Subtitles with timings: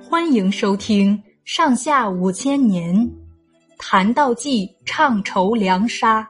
[0.00, 2.94] 欢迎收听《上下五千年》，
[3.78, 6.28] 谈道济唱酬梁沙。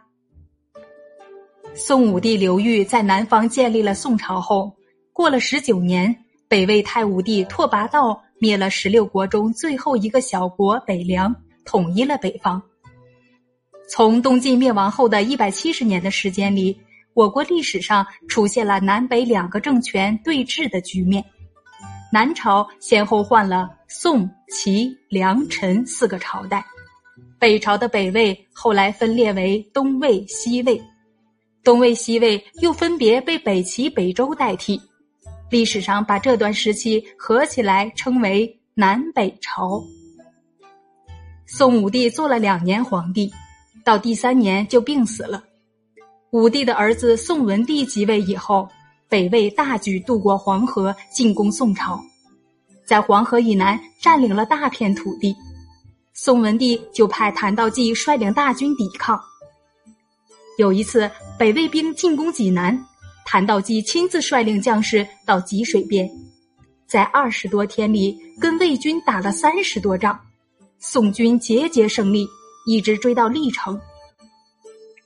[1.74, 4.74] 宋武帝刘裕在南方建立了宋朝后，
[5.12, 6.14] 过了十九年，
[6.48, 11.34] 北魏太武帝拓跋道灭了十六国中最后一个小国北凉，
[11.64, 12.62] 统一了北方。
[13.88, 16.78] 从东晋灭亡后的一百七十年的时间里，
[17.14, 21.22] 我国历史上出现了南北两个政权对峙的局面。
[22.12, 26.62] 南朝先后换了宋、齐、梁、陈四个朝代，
[27.38, 30.78] 北朝的北魏后来分裂为东魏、西魏，
[31.64, 34.78] 东魏、西魏又分别被北齐、北周代替。
[35.50, 39.82] 历史上把这段时期合起来称为南北朝。
[41.46, 43.32] 宋武帝做了两年皇帝，
[43.86, 45.42] 到第三年就病死了。
[46.32, 48.68] 武帝的儿子宋文帝即位以后。
[49.12, 52.02] 北魏大举渡过黄河，进攻宋朝，
[52.86, 55.36] 在黄河以南占领了大片土地。
[56.14, 59.20] 宋文帝就派谭道济率领大军抵抗。
[60.56, 62.82] 有一次，北魏兵进攻济南，
[63.26, 66.10] 谭道济亲自率领将士到济水边，
[66.86, 70.18] 在二十多天里跟魏军打了三十多仗，
[70.78, 72.26] 宋军节节胜利，
[72.66, 73.78] 一直追到历城。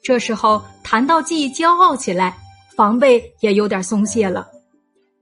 [0.01, 2.39] 这时候，谭道济骄傲起来。
[2.77, 4.47] 防备也有点松懈了，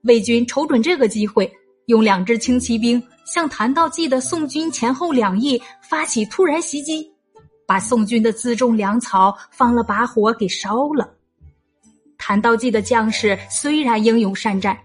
[0.03, 1.51] 魏军瞅准这个机会，
[1.87, 7.09] 用两支轻骑兵向谭道济的宋军前后两翼发起突然袭击，
[7.65, 11.09] 把宋军的辎重粮草放了把火给烧了。
[12.19, 14.77] 谭道济的将士虽然英勇善战，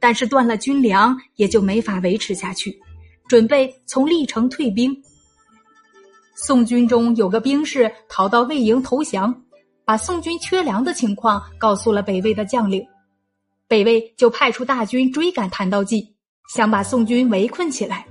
[0.00, 2.74] 但是断了军粮也就没法维持下去，
[3.28, 4.96] 准备从历城退兵。
[6.36, 9.42] 宋军中有个兵士逃到魏营投降。
[9.84, 12.86] 把宋军缺粮的情况告诉了北魏的将领，
[13.68, 16.14] 北魏就派出大军追赶谭道济，
[16.54, 18.06] 想把宋军围困起来。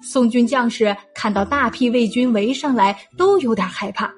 [0.00, 4.10] 宋军将士看到大批魏军围上来，都有点害怕，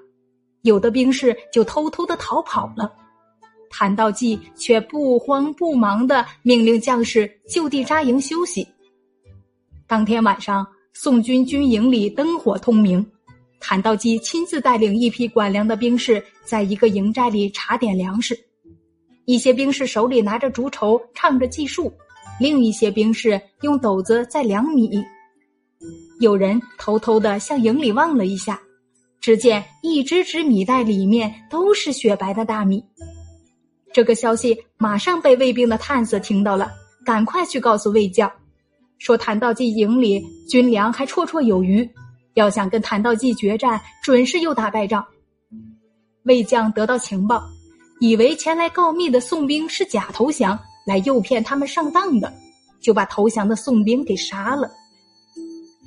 [0.63, 2.93] 有的兵士就偷偷的逃跑了。
[3.71, 8.67] 谭道济却不慌不忙的命令将士就地扎营休息。
[9.87, 13.05] 当天晚上，宋军军营里灯火通明。
[13.61, 18.37] 谭道济亲自带领一批管粮的兵士，在一个营寨里查点粮食。
[19.27, 21.93] 一些兵士手里拿着竹筹，唱着计数；
[22.41, 24.91] 另一些兵士用斗子在量米。
[26.21, 28.61] 有人偷偷的向营里望了一下，
[29.21, 32.83] 只见一只只米袋里面都是雪白的大米。
[33.93, 36.73] 这个消息马上被卫兵的探子听到了，
[37.05, 38.31] 赶快去告诉卫将，
[38.99, 41.89] 说谭道济营里军粮还绰绰有余。
[42.35, 45.05] 要想跟谭道济决战，准是又打败仗。
[46.25, 47.43] 魏将得到情报，
[47.99, 52.33] 以为前来告密的宋兵是假投降，来诱骗他们上当的，
[52.81, 54.71] 就把投降的宋兵给杀了。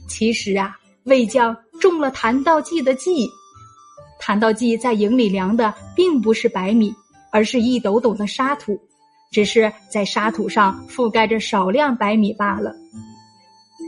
[0.08, 3.30] 其实啊，魏将中了谭道济的计。
[4.20, 6.94] 谭道济在营里量的并不是白米，
[7.32, 8.80] 而是一斗斗的沙土，
[9.32, 12.74] 只是在沙土上覆盖着少量白米罢了。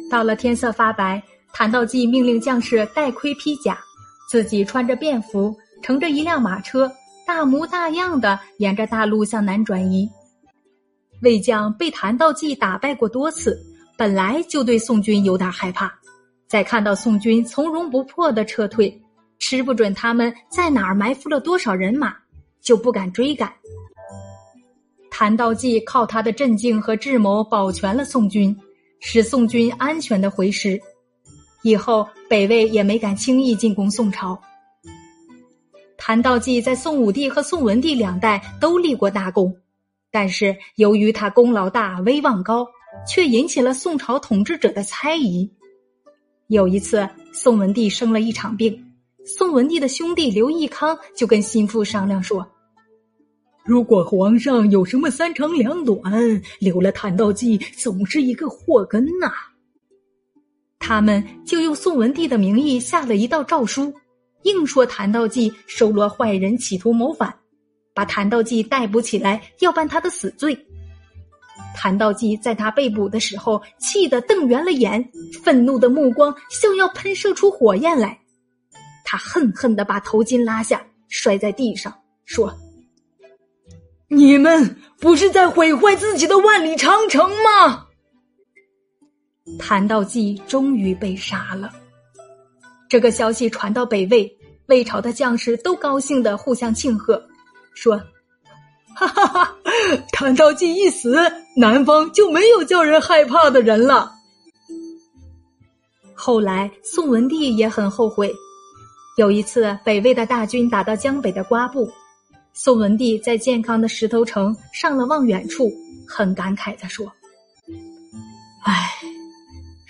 [0.10, 1.22] 到了天色发白。
[1.58, 3.80] 谭道济命令将士戴盔披甲，
[4.30, 6.92] 自己穿着便服，乘着一辆马车，
[7.26, 10.06] 大模大样的沿着大路向南转移。
[11.22, 13.58] 魏将被谭道济打败过多次，
[13.98, 15.90] 本来就对宋军有点害怕，
[16.46, 18.94] 再看到宋军从容不迫的撤退，
[19.40, 22.14] 吃不准他们在哪儿埋伏了多少人马，
[22.62, 23.50] 就不敢追赶。
[25.10, 28.54] 谭道济靠他的镇静和智谋保全了宋军，
[29.00, 30.78] 使宋军安全的回师。
[31.66, 34.40] 以后，北魏也没敢轻易进攻宋朝。
[35.98, 39.52] 谭道济在宋武帝和宋文帝两代都立过大功，
[40.12, 42.68] 但是由于他功劳大、威望高，
[43.08, 45.50] 却引起了宋朝统治者的猜疑。
[46.50, 48.80] 有一次，宋文帝生了一场病，
[49.26, 52.48] 宋文帝的兄弟刘义康就跟心腹商量说
[53.66, 56.00] ：“如果皇上有什么三长两短，
[56.60, 59.34] 留了谭道济总是一个祸根呐。”
[60.88, 63.92] 他们就用宋文帝的名义下了一道诏书，
[64.44, 67.34] 硬说谭道济收罗坏人，企图谋反，
[67.92, 70.56] 把谭道济逮捕起来，要办他的死罪。
[71.76, 75.04] 谭道济在他被捕的时候，气得瞪圆了眼，
[75.44, 78.16] 愤怒的目光像要喷射出火焰来。
[79.04, 81.92] 他恨恨的把头巾拉下，摔在地上，
[82.26, 82.54] 说
[84.08, 87.85] ：“你们不是在毁坏自己的万里长城吗？”
[89.60, 91.72] 谭道济终于被杀了。
[92.90, 94.38] 这个消息传到北魏，
[94.68, 97.24] 魏朝的将士都高兴的互相庆贺，
[97.74, 98.02] 说
[98.96, 99.56] ：“哈哈哈，
[100.12, 101.18] 谭道济一死，
[101.56, 104.12] 南方就没有叫人害怕的人了。”
[106.16, 108.34] 后来宋文帝也很后悔。
[109.18, 111.88] 有一次，北魏的大军打到江北的瓜埠，
[112.54, 115.72] 宋文帝在健康的石头城上了望远处，
[116.08, 117.06] 很感慨地说：“，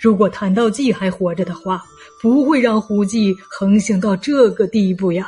[0.06, 1.82] 如果谭道济还活着的话，
[2.22, 5.26] 不会让胡姬横行到这个地步呀。”